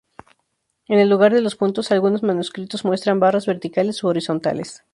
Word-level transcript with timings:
En 0.87 0.97
el 0.97 1.09
lugar 1.09 1.31
de 1.31 1.41
los 1.41 1.55
puntos 1.55 1.91
algunos 1.91 2.23
manuscritos 2.23 2.83
muestran 2.83 3.19
barras 3.19 3.45
verticales 3.45 4.03
u 4.03 4.07
horizontales. 4.07 4.83